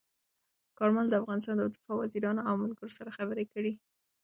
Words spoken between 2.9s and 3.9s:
سره خبرې کړي.